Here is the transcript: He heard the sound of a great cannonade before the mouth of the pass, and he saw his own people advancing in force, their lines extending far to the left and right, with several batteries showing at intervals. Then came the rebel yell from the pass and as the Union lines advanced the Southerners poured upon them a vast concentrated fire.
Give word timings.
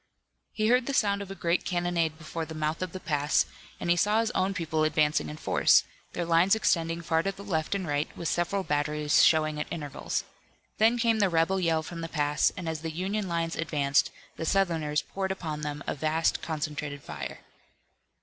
He 0.51 0.69
heard 0.69 0.87
the 0.87 0.95
sound 0.95 1.21
of 1.21 1.29
a 1.29 1.35
great 1.35 1.63
cannonade 1.63 2.17
before 2.17 2.43
the 2.43 2.55
mouth 2.55 2.81
of 2.81 2.91
the 2.91 2.99
pass, 2.99 3.45
and 3.79 3.91
he 3.91 3.95
saw 3.95 4.19
his 4.19 4.31
own 4.31 4.55
people 4.55 4.83
advancing 4.83 5.29
in 5.29 5.37
force, 5.37 5.83
their 6.13 6.25
lines 6.25 6.55
extending 6.55 7.03
far 7.03 7.21
to 7.21 7.31
the 7.31 7.43
left 7.43 7.75
and 7.75 7.87
right, 7.87 8.09
with 8.17 8.27
several 8.27 8.63
batteries 8.63 9.23
showing 9.23 9.59
at 9.59 9.67
intervals. 9.71 10.23
Then 10.79 10.97
came 10.97 11.19
the 11.19 11.29
rebel 11.29 11.59
yell 11.59 11.83
from 11.83 12.01
the 12.01 12.09
pass 12.09 12.51
and 12.57 12.67
as 12.67 12.81
the 12.81 12.89
Union 12.89 13.27
lines 13.27 13.55
advanced 13.55 14.09
the 14.37 14.43
Southerners 14.45 15.03
poured 15.03 15.31
upon 15.31 15.61
them 15.61 15.83
a 15.85 15.93
vast 15.93 16.41
concentrated 16.41 17.03
fire. 17.03 17.41